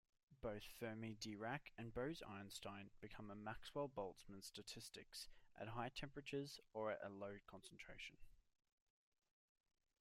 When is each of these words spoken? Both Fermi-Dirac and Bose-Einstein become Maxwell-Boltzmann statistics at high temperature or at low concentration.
Both 0.41 0.63
Fermi-Dirac 0.79 1.69
and 1.77 1.93
Bose-Einstein 1.93 2.89
become 3.01 3.31
Maxwell-Boltzmann 3.43 4.43
statistics 4.43 5.27
at 5.59 5.67
high 5.67 5.89
temperature 5.89 6.47
or 6.73 6.89
at 6.93 7.11
low 7.11 7.37
concentration. 7.45 8.17